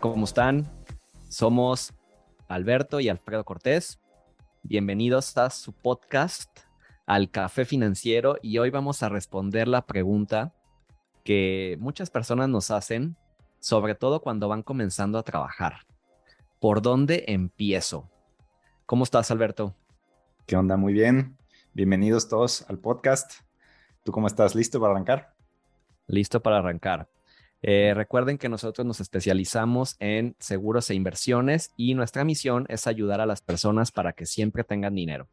[0.00, 0.70] Hola, ¿cómo están?
[1.28, 1.92] Somos
[2.46, 3.98] Alberto y Alfredo Cortés.
[4.62, 6.60] Bienvenidos a su podcast,
[7.04, 10.54] Al Café Financiero, y hoy vamos a responder la pregunta
[11.24, 13.16] que muchas personas nos hacen,
[13.58, 15.78] sobre todo cuando van comenzando a trabajar.
[16.60, 18.08] ¿Por dónde empiezo?
[18.86, 19.74] ¿Cómo estás, Alberto?
[20.46, 20.76] ¿Qué onda?
[20.76, 21.36] Muy bien.
[21.74, 23.40] Bienvenidos todos al podcast.
[24.04, 24.54] ¿Tú cómo estás?
[24.54, 25.34] ¿Listo para arrancar?
[26.06, 27.08] Listo para arrancar.
[27.62, 33.20] Eh, recuerden que nosotros nos especializamos en seguros e inversiones y nuestra misión es ayudar
[33.20, 35.28] a las personas para que siempre tengan dinero.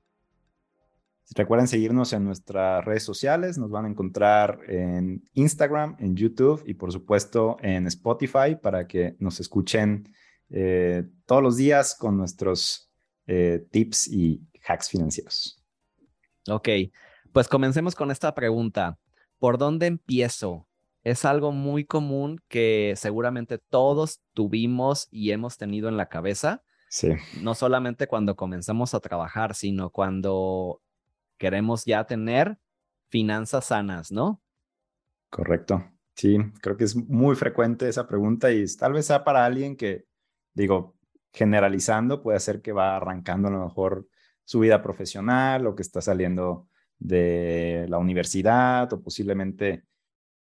[1.34, 6.75] Recuerden seguirnos en nuestras redes sociales, nos van a encontrar en Instagram, en YouTube y
[6.75, 10.13] por supuesto en Spotify para que nos escuchen
[10.49, 12.91] eh, todos los días con nuestros
[13.26, 15.63] eh, tips y hacks financieros.
[16.48, 16.70] Ok,
[17.31, 18.99] pues comencemos con esta pregunta.
[19.40, 20.68] ¿Por dónde empiezo?
[21.05, 26.63] Es algo muy común que seguramente todos tuvimos y hemos tenido en la cabeza.
[26.89, 27.09] Sí.
[27.41, 30.81] No solamente cuando comenzamos a trabajar, sino cuando
[31.37, 32.57] queremos ya tener
[33.07, 34.41] finanzas sanas, ¿no?
[35.29, 35.85] Correcto.
[36.15, 40.05] Sí, creo que es muy frecuente esa pregunta y tal vez sea para alguien que,
[40.55, 40.95] digo,
[41.34, 44.07] generalizando, puede ser que va arrancando a lo mejor
[44.43, 49.84] su vida profesional o que está saliendo de la universidad o posiblemente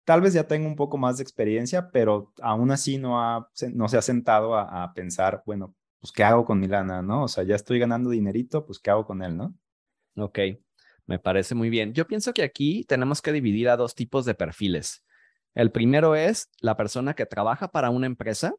[0.07, 3.89] Tal vez ya tengo un poco más de experiencia, pero aún así no, ha, no
[3.89, 7.25] se ha sentado a, pensar, bueno, pues ¿qué hago con mi lana, no?
[7.25, 9.53] O sea, ya estoy ganando dinerito, pues ¿qué hago con él, no?
[10.17, 10.39] Ok,
[11.07, 11.93] me parece muy bien.
[11.93, 15.05] Yo pienso que aquí tenemos que dividir a dos tipos de perfiles.
[15.57, 18.55] El primero es la persona que trabaja para una empresa,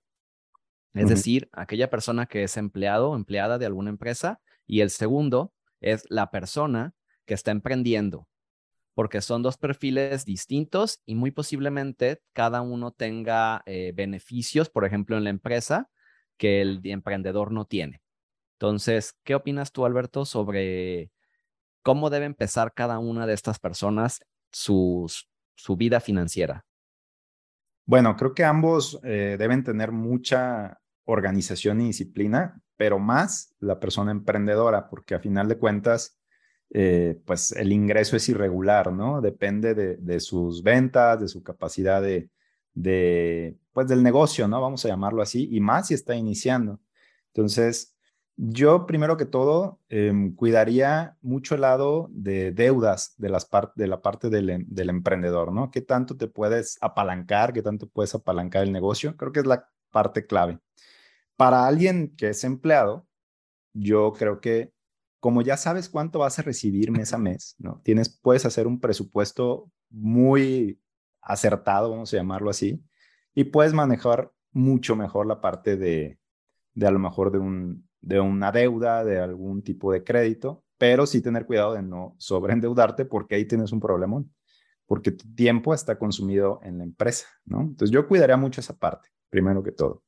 [0.95, 5.53] es decir, aquella persona que es empleado o empleada de alguna empresa, y el segundo
[5.79, 6.93] es la persona
[7.25, 8.27] que está emprendiendo,
[8.97, 15.15] porque son dos perfiles distintos y muy posiblemente cada uno tenga eh, beneficios, por ejemplo,
[15.15, 15.91] en la empresa
[16.35, 18.01] que el emprendedor no tiene.
[18.53, 21.11] Entonces, ¿qué opinas tú, Alberto, sobre
[21.83, 25.07] cómo debe empezar cada una de estas personas su
[25.77, 26.65] vida financiera?
[27.85, 34.09] Bueno, creo que ambos eh, deben tener mucha organización y disciplina, pero más la persona
[34.09, 36.16] emprendedora, porque a final de cuentas,
[36.71, 39.21] eh, pues el ingreso es irregular, ¿no?
[39.21, 42.29] Depende de, sus ventas, de su capacidad de,
[42.73, 44.61] de, pues del negocio, ¿no?
[44.61, 46.79] Vamos a llamarlo así, y más si está iniciando.
[47.33, 47.95] Entonces,
[48.35, 54.01] yo primero que todo em, cuidaría mucho el lado de deudas de, las de la
[54.01, 55.71] parte del, em, del, emprendedor, ¿no?
[55.71, 57.53] ¿Qué tanto te puedes apalancar?
[57.53, 59.15] ¿Qué tanto puedes apalancar el negocio?
[59.17, 60.59] Creo que es la parte clave.
[61.35, 63.07] Para alguien que es empleado,
[63.73, 64.73] yo creo que
[65.27, 67.81] como ya sabes cuánto vas a recibir mes a mes, ¿no?
[67.83, 70.79] Tienes, puedes hacer un presupuesto muy
[71.19, 72.81] acertado, vamos a llamarlo así,
[73.35, 76.17] y puedes manejar mucho mejor la parte de,
[76.75, 81.05] de a lo mejor de, un, de una deuda, de algún tipo de crédito, pero
[81.05, 84.33] sí tener cuidado de no sobreendeudarte porque ahí tienes un problemón,
[84.85, 87.63] porque tu tiempo está consumido en la empresa, ¿no?
[87.63, 90.05] Entonces yo cuidaría mucho esa parte, primero que todo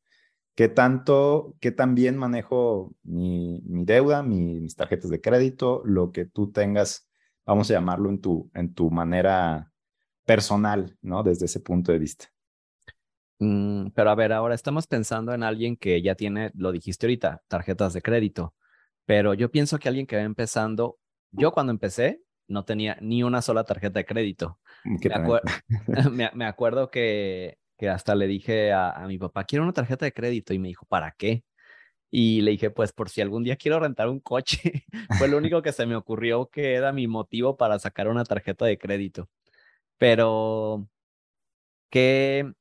[0.59, 6.51] qué tanto, qué tan bien manejo mi, deuda, mis tarjetas de crédito, lo que tú
[6.51, 7.09] tengas,
[7.45, 9.71] vamos a llamarlo en tu, en tu manera
[10.25, 11.23] personal, ¿no?
[11.23, 12.25] Desde ese punto de vista.
[13.39, 17.41] Mm, pero a ver, ahora estamos pensando en alguien que ya tiene, lo dijiste ahorita,
[17.47, 18.53] tarjetas de crédito,
[19.05, 20.97] pero yo pienso que alguien que va empezando,
[21.31, 24.59] yo cuando empecé no tenía ni una sola tarjeta de crédito.
[26.11, 30.13] Me, me, acuerdo que que hasta le dije a, mi papá, quiero una tarjeta de
[30.13, 31.45] crédito y me dijo, ¿para qué?
[32.11, 34.85] Y le dije, pues por si algún día quiero rentar un coche.
[35.19, 38.65] Fue lo único que se me ocurrió que era mi motivo para sacar una tarjeta
[38.65, 39.29] de crédito.
[39.97, 40.89] Pero
[41.89, 42.53] que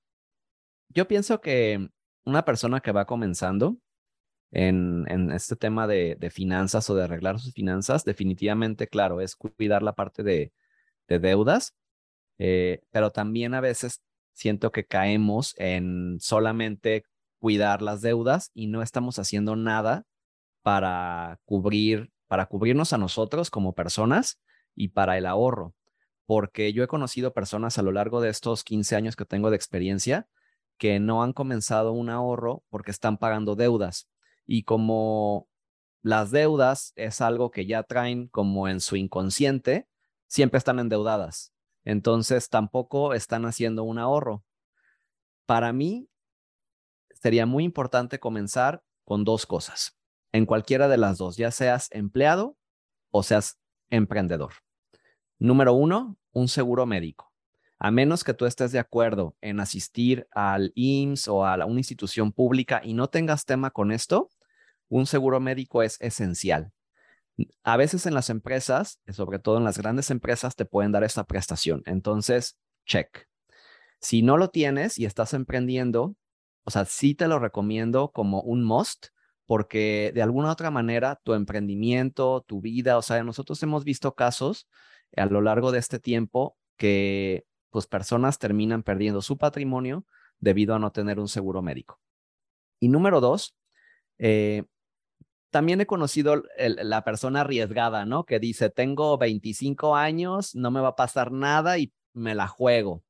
[0.91, 1.89] yo pienso que
[2.25, 3.79] una persona que va comenzando
[4.53, 9.95] en, este tema de, finanzas o de arreglar sus finanzas, definitivamente, claro, es cuidar la
[9.95, 10.53] parte de,
[11.09, 11.75] deudas,
[12.39, 14.03] eh, pero también a veces
[14.39, 17.03] siento que caemos en solamente
[17.41, 20.05] cuidar las deudas y no estamos haciendo nada
[20.63, 24.39] para cubrir, para cubrirnos a nosotros como personas
[24.77, 25.75] y para el ahorro.
[26.25, 29.57] Porque yo he conocido personas a lo largo de estos 15 años que tengo de
[29.57, 30.29] experiencia
[30.77, 34.09] que no han comenzado un ahorro porque están pagando deudas.
[34.47, 35.49] Y como
[36.01, 39.89] las deudas es algo que ya traen como en su inconsciente,
[40.29, 41.53] siempre están endeudadas.
[41.89, 44.45] Entonces tampoco están haciendo un ahorro.
[45.47, 46.11] Para mí,
[47.15, 49.97] sería muy importante comenzar con dos cosas,
[50.33, 52.59] en cualquiera de las dos, ya seas empleado
[53.11, 53.59] o seas
[53.89, 54.53] emprendedor.
[55.39, 57.33] Número uno, un seguro médico.
[57.79, 62.33] A menos que tú estés de acuerdo en asistir al IMSS o a una institución
[62.33, 64.29] pública y no tengas tema con esto,
[64.91, 66.71] un seguro médico es esencial.
[67.63, 71.25] A veces en las empresas, sobre todo en las grandes empresas, te pueden dar esta
[71.25, 71.83] prestación.
[71.87, 73.29] Entonces, check.
[74.01, 76.17] Si no lo tienes y estás emprendiendo,
[76.65, 79.07] o sea, sí te lo recomiendo como un must,
[79.47, 84.69] porque de alguna otra manera tu emprendimiento, tu vida, o sea, nosotros hemos visto casos
[85.17, 90.05] a lo largo de este tiempo que pues personas terminan perdiendo su patrimonio
[90.39, 92.01] debido a no tener un seguro médico.
[92.79, 93.57] Y número dos,
[94.19, 94.65] eh,
[95.51, 98.25] también he conocido la persona arriesgada, ¿no?
[98.25, 103.03] Que dice, tengo 25 años, no me va a pasar nada y me la juego.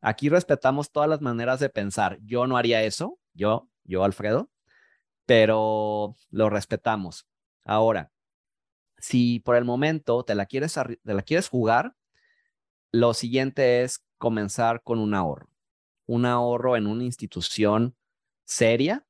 [0.00, 2.18] Aquí respetamos todas las maneras de pensar.
[2.22, 4.50] Yo no haría eso, yo, yo, Alfredo,
[5.26, 7.26] pero lo respetamos.
[7.64, 8.10] Ahora,
[8.98, 11.94] si por el momento te la quieres, te la quieres jugar,
[12.92, 15.48] lo siguiente es comenzar con un ahorro.
[16.06, 17.96] Un ahorro en una institución
[18.44, 19.06] seria,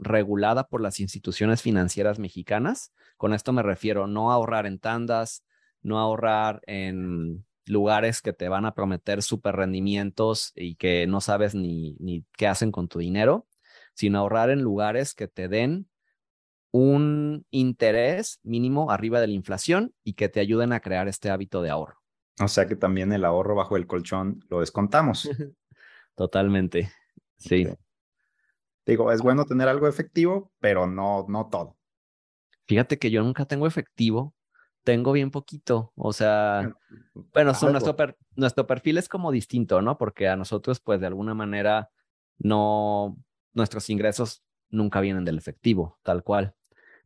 [0.00, 2.92] regulada por las instituciones financieras mexicanas.
[3.16, 5.44] Con esto me refiero no ahorrar en tandas,
[5.82, 11.54] no ahorrar en lugares que te van a prometer super rendimientos y que no sabes
[11.54, 13.46] ni, ni qué hacen con tu dinero,
[13.94, 15.88] sino ahorrar en lugares que te den
[16.72, 21.62] un interés mínimo arriba de la inflación y que te ayuden a crear este hábito
[21.62, 22.00] de ahorro.
[22.40, 25.28] O sea que también el ahorro bajo el colchón lo descontamos.
[26.14, 26.90] Totalmente.
[27.36, 27.66] Sí.
[28.86, 31.76] Digo, es bueno tener algo efectivo, pero no, no todo.
[32.66, 34.34] Fíjate que yo nunca tengo efectivo,
[34.84, 35.92] tengo bien poquito.
[35.96, 36.74] O sea,
[37.14, 37.96] bueno, nuestro,
[38.36, 39.98] nuestro perfil es como distinto, ¿no?
[39.98, 41.90] Porque a nosotros, pues de alguna manera,
[42.38, 43.16] no,
[43.52, 46.54] nuestros ingresos nunca vienen del efectivo, tal cual.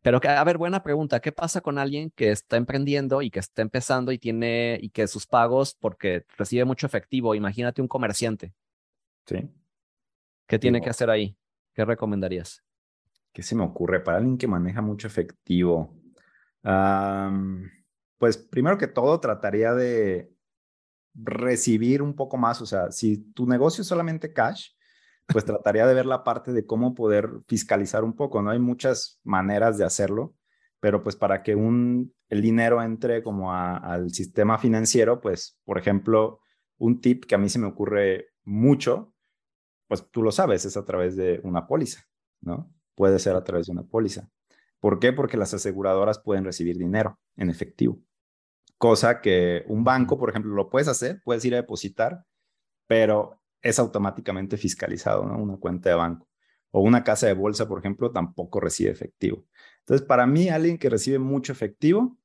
[0.03, 1.21] Pero a ver, buena pregunta.
[1.21, 5.07] ¿Qué pasa con alguien que está emprendiendo y que está empezando y tiene y que
[5.07, 7.35] sus pagos, porque recibe mucho efectivo?
[7.35, 8.53] Imagínate un comerciante.
[9.25, 9.49] Sí.
[10.47, 11.35] ¿Qué tiene que hacer ahí?
[11.75, 12.65] ¿Qué recomendarías?
[13.33, 16.01] ¿Qué se me ocurre para alguien que maneja mucho efectivo?
[18.17, 20.33] pues primero que todo trataría de
[21.15, 24.71] recibir un poco más, o sea, si tu negocio es solamente cash,
[25.27, 28.51] pues trataría de ver la parte de cómo poder fiscalizar un poco, ¿no?
[28.51, 30.35] Hay muchas maneras de hacerlo,
[30.81, 36.41] pero pues para que un, el dinero entre como al sistema financiero, pues, por ejemplo,
[36.79, 39.14] un tip que a mí se me ocurre mucho,
[39.87, 42.05] pues tú lo sabes, es a través de una póliza,
[42.41, 42.73] ¿no?
[42.95, 44.29] Puede ser a través de una póliza.
[44.79, 45.13] ¿Por qué?
[45.13, 47.99] Porque las aseguradoras pueden recibir dinero en efectivo.
[48.79, 52.25] Cosa que un banco, por ejemplo, lo puedes hacer, puedes ir a depositar,
[52.87, 55.39] pero es automáticamente fiscalizado, ¿no?
[55.39, 56.29] Una cuenta de banco.
[56.71, 59.47] O una casa de bolsa, por ejemplo, tampoco recibe efectivo.
[59.81, 62.19] Entonces, para mí, alguien que recibe mucho efectivo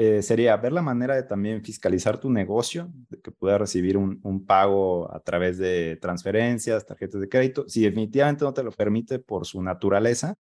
[0.00, 4.46] eh, sería ver la manera de también fiscalizar tu negocio, de que pueda recibir un,
[4.46, 7.64] pago a través de transferencias, tarjetas de crédito.
[7.66, 10.36] Si definitivamente no te lo permite por su naturaleza,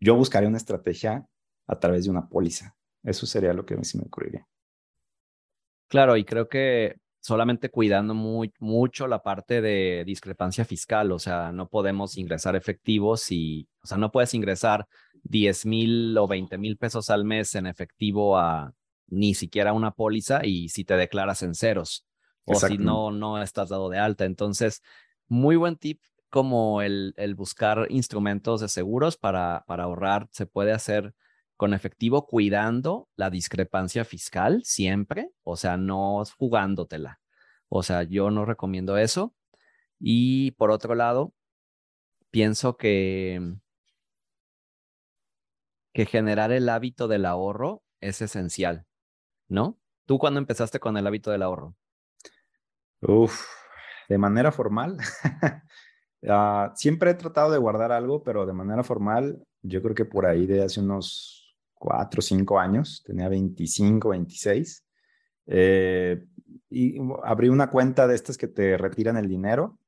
[0.00, 1.26] yo buscaría una estrategia
[1.66, 2.76] a través de una póliza.
[3.02, 4.46] Eso sería lo que a mí sí me ocurriría.
[5.88, 11.52] Claro, y creo que solamente cuidando muy, mucho la parte de discrepancia fiscal, o sea,
[11.52, 14.86] no podemos ingresar efectivos y, o sea, no puedes ingresar
[15.24, 18.74] 10 mil o 20 mil pesos al mes en efectivo a
[19.08, 22.06] ni siquiera una póliza y si te declaras en ceros
[22.46, 24.24] o si no, no estás dado de alta.
[24.24, 24.82] Entonces,
[25.28, 26.00] muy buen tip
[26.30, 30.28] como el, el buscar instrumentos de seguros para, para ahorrar.
[30.30, 31.14] Se puede hacer
[31.56, 37.20] con efectivo cuidando la discrepancia fiscal siempre, o sea, no jugándotela.
[37.68, 39.34] O sea, yo no recomiendo eso.
[39.98, 41.32] Y por otro lado,
[42.30, 43.56] pienso que,
[45.94, 48.84] que generar el hábito del ahorro es esencial,
[49.48, 49.78] ¿no?
[50.06, 51.76] ¿Tú cuándo empezaste con el hábito del ahorro?
[53.00, 53.46] Uf,
[54.08, 54.98] de manera formal.
[56.26, 60.24] Ah, siempre he tratado de guardar algo, pero de manera formal, yo creo que por
[60.24, 64.86] ahí de hace unos cuatro o cinco años, tenía 25, 26,
[65.48, 66.24] eh,
[66.70, 69.78] y abrí una cuenta de estas que te retiran el dinero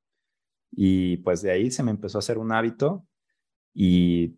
[0.70, 3.06] y pues de ahí se me empezó a hacer un hábito
[3.72, 4.36] y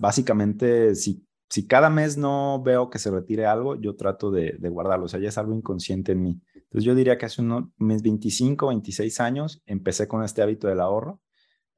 [0.00, 4.68] básicamente si, si cada mes no veo que se retire algo, yo trato de, de
[4.68, 6.40] guardarlo, o sea, ya es algo inconsciente en mí.
[6.54, 11.20] Entonces yo diría que hace unos 25, 26 años empecé con este hábito del ahorro,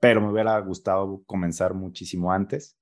[0.00, 2.78] pero me hubiera gustado comenzar muchísimo antes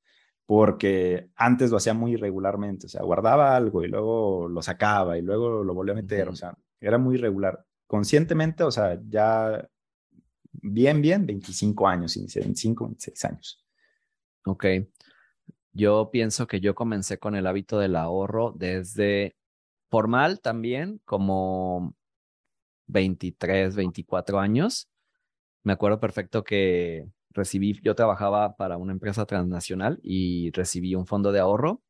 [0.47, 5.23] porque antes lo hacía muy irregularmente, o sea, guardaba algo y luego lo sacaba y
[5.23, 7.67] luego lo volvía a meter, o sea, era muy irregular.
[7.87, 9.69] Conscientemente, o sea, ya
[10.53, 13.67] bien, bien, 25 años, 25, 26 años.
[14.45, 14.65] Ok.
[15.77, 19.37] Yo pienso que yo comencé con el hábito del ahorro desde
[19.91, 21.95] formal también, como
[22.87, 24.89] 23, 24 años.
[25.65, 31.31] Me acuerdo perfecto que recibí, yo trabajaba para una empresa transnacional y recibí un fondo
[31.31, 31.83] de ahorro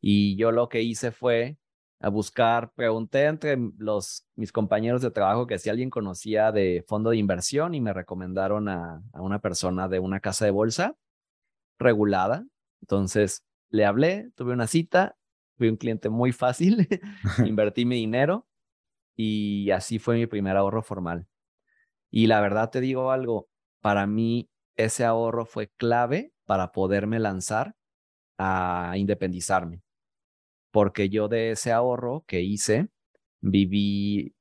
[0.00, 1.58] y yo lo que hice fue
[1.98, 7.10] a buscar, pregunté entre los, mis compañeros de trabajo que si alguien conocía de fondo
[7.10, 10.94] de inversión y me recomendaron a, a una persona de una casa de bolsa
[11.80, 12.46] regulada.
[12.82, 15.16] Entonces le hablé, tuve una cita,
[15.56, 16.88] fui un cliente muy fácil,
[17.46, 18.46] invertí mi dinero
[19.16, 21.26] y así fue mi primer ahorro formal.
[22.10, 23.48] Y la verdad te digo algo,
[23.80, 27.74] para mí ese ahorro fue clave para poderme lanzar
[28.38, 29.82] a independizarme
[30.70, 32.88] porque yo de ese ahorro que hice,
[33.40, 34.34] viví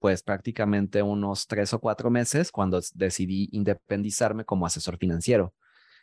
[0.00, 5.54] pues prácticamente unos tres o cuatro meses cuando decidí independizarme como asesor financiero.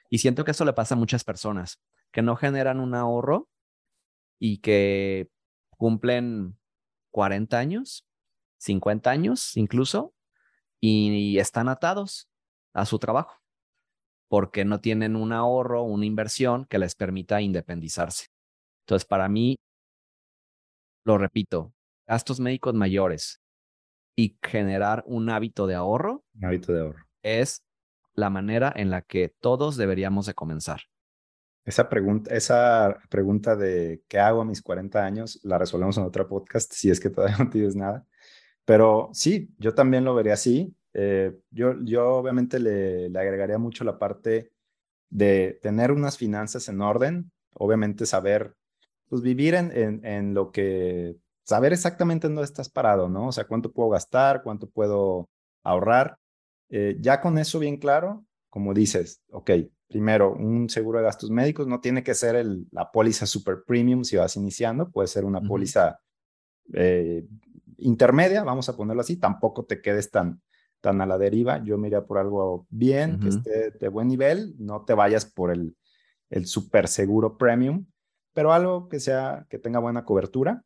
[0.10, 1.80] Y siento que eso le pasa a muchas personas,
[2.12, 3.50] que no generan un ahorro
[4.40, 5.30] y que
[5.78, 6.58] cumplen
[7.12, 8.06] 40 años,
[8.58, 10.14] 50 años incluso,
[10.80, 12.30] y están atados
[12.74, 13.42] a su trabajo
[14.28, 18.28] porque no tienen un ahorro, una inversión que les permita independizarse.
[18.82, 19.58] Entonces, para mí,
[21.06, 21.74] lo repito,
[22.08, 23.42] gastos médicos mayores
[24.16, 26.24] y generar un hábito de ahorro.
[26.36, 27.06] Un hábito de ahorro.
[27.24, 27.64] Es
[28.16, 30.82] la manera en la que todos deberíamos de comenzar.
[31.66, 36.28] Esa pregunta, esa pregunta de qué hago a mis 40 años la resolvemos en otro
[36.28, 38.06] podcast, si es que todavía no tienes nada.
[38.66, 40.76] Pero sí, yo también lo vería así.
[40.94, 44.52] Eh, yo, yo obviamente le, le agregaría mucho la parte
[45.10, 48.56] de tener unas finanzas en orden, obviamente saber
[49.08, 53.28] pues vivir en, en, lo que, saber exactamente en dónde estás parado, ¿no?
[53.28, 55.30] O sea, cuánto puedo gastar, cuánto puedo
[55.64, 56.18] ahorrar.
[56.70, 59.52] Eh, ya con eso bien claro, como dices, ok,
[59.88, 64.04] primero, un seguro de gastos médicos no tiene que ser el, la póliza super premium
[64.04, 66.00] si vas iniciando, puede ser una póliza
[66.74, 67.26] eh,
[67.78, 70.42] intermedia, vamos a ponerlo así, tampoco te quedes tan,
[70.82, 74.86] tan a la deriva, yo me por algo bien, que esté de buen nivel, no
[74.86, 75.76] te vayas por el,
[76.30, 77.86] el super seguro premium,
[78.34, 80.64] pero algo que sea, que tenga buena cobertura.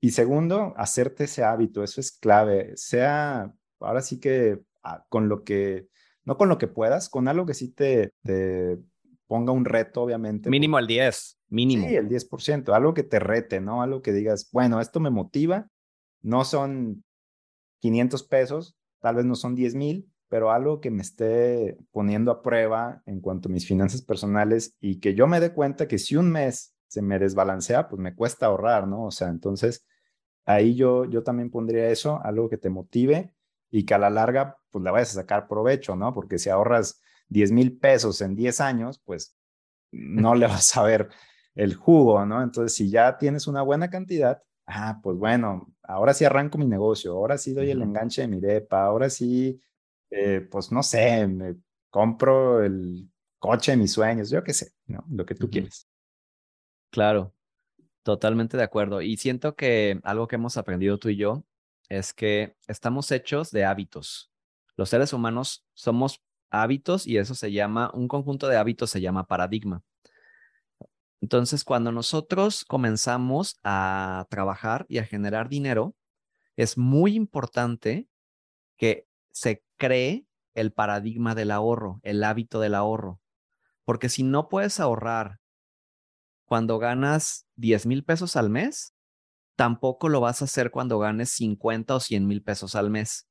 [0.00, 4.60] Y segundo, hacerte ese hábito, eso es clave, sea, ahora sí que
[5.08, 5.88] con lo que,
[6.24, 8.78] no con lo que puedas, con algo que sí te, te
[9.26, 10.50] ponga un reto, obviamente.
[10.50, 11.88] Mínimo el 10, mínimo.
[11.88, 13.82] Sí, el 10%, algo que te rete, ¿no?
[13.82, 15.68] Algo que digas, bueno, esto me motiva,
[16.20, 17.04] no son
[17.80, 22.42] 500 pesos, tal vez no son 10 mil, pero algo que me esté poniendo a
[22.42, 26.16] prueba en cuanto a mis finanzas personales y que yo me dé cuenta que si
[26.16, 29.04] un mes se me desbalancea, pues me cuesta ahorrar, ¿no?
[29.04, 29.86] O sea, entonces
[30.44, 33.34] ahí yo, yo también pondría eso, algo que te motive
[33.72, 36.12] y que a la larga, pues le vayas a sacar provecho, ¿no?
[36.12, 39.34] Porque si ahorras 10 mil pesos en 10 años, pues
[39.90, 41.08] no le vas a ver
[41.54, 42.42] el jugo, ¿no?
[42.42, 47.12] Entonces, si ya tienes una buena cantidad, ah, pues bueno, ahora sí arranco mi negocio,
[47.14, 49.58] ahora sí doy el enganche de mi depa, ahora sí,
[50.10, 51.56] eh, pues no sé, me
[51.88, 55.02] compro el coche de mis sueños, yo qué sé, ¿no?
[55.10, 55.88] Lo que tú quieres.
[56.90, 57.32] Claro,
[58.02, 59.00] totalmente de acuerdo.
[59.00, 61.46] Y siento que algo que hemos aprendido tú y yo
[61.88, 64.30] es que estamos hechos de hábitos.
[64.76, 69.26] Los seres humanos somos hábitos y eso se llama, un conjunto de hábitos se llama
[69.26, 69.82] paradigma.
[71.20, 75.94] Entonces, cuando nosotros comenzamos a trabajar y a generar dinero,
[76.56, 78.08] es muy importante
[78.76, 83.20] que se cree el paradigma del ahorro, el hábito del ahorro.
[83.84, 85.38] Porque si no puedes ahorrar
[86.44, 88.91] cuando ganas 10 mil pesos al mes,
[89.62, 93.28] tampoco lo vas a hacer cuando ganes 50 o 100 mil pesos al mes.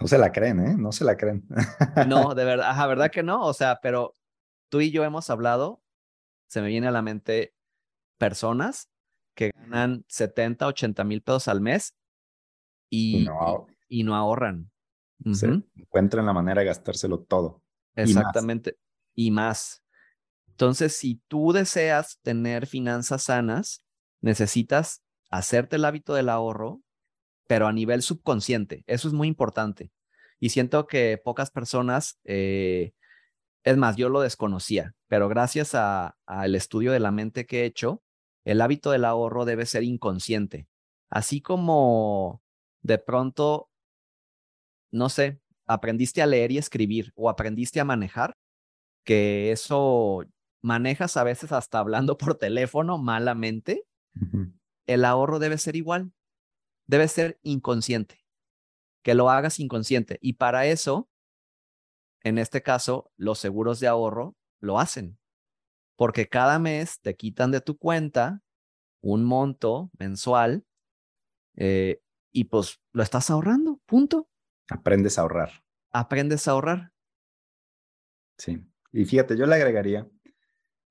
[0.00, 0.74] No se la creen, ¿eh?
[0.76, 1.46] No se la creen.
[2.08, 3.46] no, de verdad, ajá, ¿verdad que no?
[3.46, 4.16] O sea, pero
[4.68, 5.84] tú y yo hemos hablado,
[6.48, 7.54] se me viene a la mente
[8.18, 8.90] personas
[9.36, 11.94] que ganan 70, 80 mil pesos al mes
[12.90, 13.28] y,
[13.88, 14.68] y, no, ahorran.
[15.76, 17.62] encuentran la manera de gastárselo todo.
[17.94, 18.76] Exactamente.
[19.14, 19.80] Y más.
[20.48, 23.84] Entonces, si tú deseas tener finanzas sanas,
[24.20, 26.82] necesitas hacerte el hábito del ahorro,
[27.46, 28.84] pero a nivel subconsciente.
[28.86, 29.90] Eso es muy importante.
[30.40, 32.92] Y siento que pocas personas, eh,
[33.64, 38.02] es más, yo lo desconocía, pero gracias al estudio de la mente que he hecho,
[38.44, 40.68] el hábito del ahorro debe ser inconsciente.
[41.10, 42.42] Así como
[42.82, 43.70] de pronto,
[44.90, 48.36] no sé, aprendiste a leer y escribir o aprendiste a manejar,
[49.04, 50.24] que eso
[50.62, 53.84] manejas a veces hasta hablando por teléfono malamente,
[54.86, 56.12] el ahorro debe ser igual,
[56.86, 58.24] debe ser inconsciente,
[59.02, 60.18] que lo hagas inconsciente.
[60.20, 61.08] Y para eso,
[62.22, 65.18] en este caso, los seguros de ahorro lo hacen,
[65.96, 68.42] porque cada mes te quitan de tu cuenta
[69.00, 70.64] un monto mensual
[71.54, 72.00] eh,
[72.32, 74.28] y pues lo estás ahorrando, punto.
[74.70, 75.50] Aprendes a ahorrar.
[75.90, 76.92] Aprendes a ahorrar.
[78.36, 78.64] Sí.
[78.92, 80.08] Y fíjate, yo le agregaría,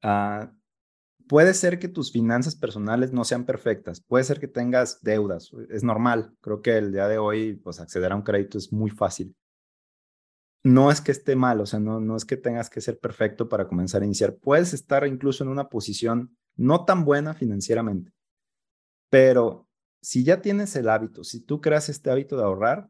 [0.03, 0.51] ah,
[1.27, 5.83] puede ser que tus finanzas personales no sean perfectas, puede ser que tengas deudas, es
[5.83, 6.35] normal.
[6.41, 9.35] Creo que el día de hoy, pues acceder a un crédito es muy fácil.
[10.63, 13.47] No es que esté mal, o sea, no, no es que tengas que ser perfecto
[13.47, 14.37] para comenzar a iniciar.
[14.37, 18.11] Puedes estar incluso en una posición no tan buena financieramente,
[19.09, 19.67] pero
[20.01, 22.89] si ya tienes el hábito, si tú creas este hábito de ahorrar,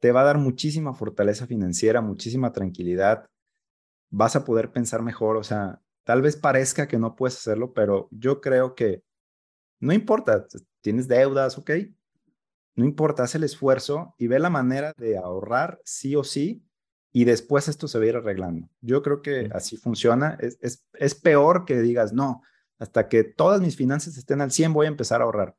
[0.00, 3.26] te va a dar muchísima fortaleza financiera, muchísima tranquilidad,
[4.10, 8.08] vas a poder pensar mejor, o sea, tal vez parezca que no puedes hacerlo, pero
[8.10, 9.04] yo creo que
[9.78, 10.46] no importa,
[10.80, 11.70] tienes deudas, ok,
[12.76, 16.64] no importa, haz el esfuerzo y ve la manera de ahorrar sí o sí
[17.12, 18.70] y después esto se va a ir arreglando.
[18.80, 20.38] Yo creo que así funciona.
[20.40, 22.40] Es, es, es, peor que digas, no,
[22.78, 25.56] hasta que todas mis finanzas estén al 100 voy a empezar a ahorrar.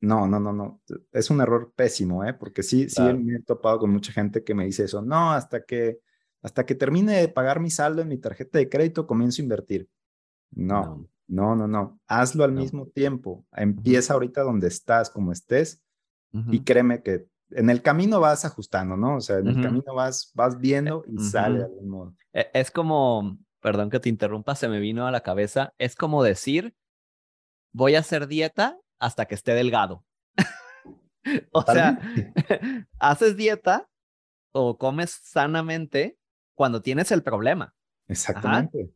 [0.00, 0.80] No, no, no, no.
[1.12, 2.32] Es un error pésimo, ¿eh?
[2.32, 5.02] Porque sí, sí me he topado con mucha gente que me dice eso.
[5.02, 6.00] No, hasta que,
[6.44, 9.88] hasta que termine de pagar mi saldo en mi tarjeta de crédito, comienzo a invertir.
[10.50, 11.98] No, no, no, no.
[12.06, 13.46] Hazlo al mismo tiempo.
[13.56, 15.82] Empieza ahorita donde estás, como estés,
[16.50, 19.16] y créeme que en el camino vas ajustando, ¿no?
[19.16, 22.16] O sea, en el camino vas, vas viendo y sale de algún modo.
[22.32, 26.22] E, es como, perdón que te interrumpa, se me vino a la cabeza, es como
[26.22, 26.74] decir,
[27.72, 30.04] voy a hacer dieta hasta que esté delgado.
[31.52, 31.98] o sea,
[32.98, 33.88] haces dieta
[34.52, 36.18] o comes sanamente
[36.54, 37.74] cuando tienes el problema.
[38.06, 38.92] Exactamente.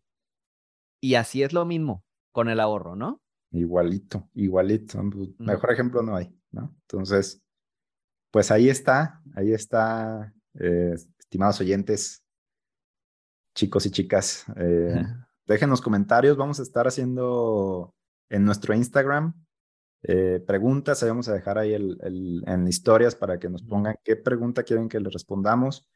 [1.01, 3.23] Y así es lo mismo con el ahorro, ¿no?
[3.51, 5.03] Igualito, igualito.
[5.39, 6.75] Mejor ejemplo no hay, ¿no?
[6.83, 7.43] Entonces,
[8.31, 12.23] pues ahí está, ahí está, eh, estimados oyentes,
[13.55, 14.45] chicos y chicas.
[14.57, 15.03] Eh,
[15.47, 17.95] déjenos comentarios, vamos a estar haciendo
[18.29, 19.35] en nuestro Instagram
[20.03, 24.15] eh, preguntas, ahí vamos a dejar ahí el, en historias para que nos pongan qué
[24.17, 25.89] pregunta quieren que les respondamos.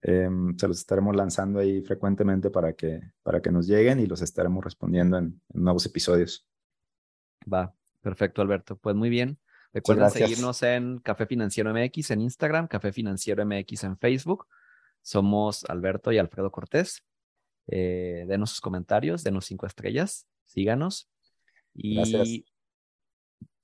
[0.00, 4.22] Em, se los estaremos lanzando ahí frecuentemente para que, para que nos lleguen y los
[4.22, 6.46] estaremos respondiendo en nuevos episodios.
[7.52, 8.76] Va, perfecto, Alberto.
[8.76, 9.38] Pues muy bien.
[9.72, 14.46] Recuerden seguirnos en Café Financiero MX en Instagram, Café Financiero MX en Facebook.
[15.02, 17.04] Somos Alberto y Alfredo Cortés.
[17.66, 21.08] Eh, denos sus comentarios, denos cinco estrellas, síganos.
[21.74, 22.46] Y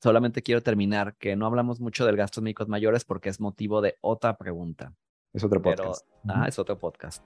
[0.03, 3.97] solamente quiero terminar que no hablamos mucho del gastos médicos mayores porque es motivo de
[4.03, 4.94] otra pregunta.
[5.35, 6.07] Es otro podcast.
[6.29, 7.23] ah, es otro podcast.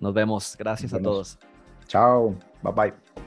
[0.00, 0.56] Nos vemos.
[0.58, 1.38] Gracias a todos.
[1.86, 2.34] Chao.
[2.62, 3.25] Bye bye.